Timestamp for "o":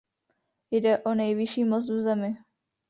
1.03-1.13